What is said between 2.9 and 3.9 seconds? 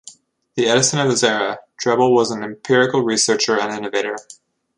researcher and